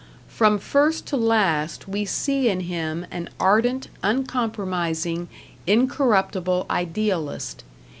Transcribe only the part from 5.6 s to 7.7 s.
incorruptible idealist.